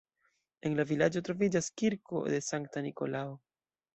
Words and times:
En 0.67 0.77
la 0.79 0.85
vilaĝo 0.91 1.21
troviĝas 1.27 1.69
kirko 1.81 2.23
de 2.35 2.41
Sankta 2.47 2.85
Nikolao. 2.89 3.37